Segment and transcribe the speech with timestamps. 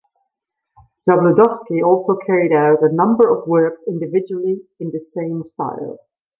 [1.07, 5.99] Zabludovsky also carried out a number of works individually in the same style.